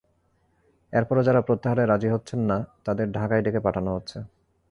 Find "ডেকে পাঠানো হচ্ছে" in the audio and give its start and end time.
3.45-4.17